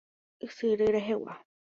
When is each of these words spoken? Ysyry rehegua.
Ysyry 0.47 0.87
rehegua. 0.95 1.33